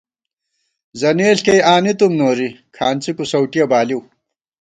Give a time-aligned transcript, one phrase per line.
[0.99, 4.01] زنېݪ کېئ آنی تُوم نوری، کھانڅی کُوسؤ ٹِیہ بالِیؤ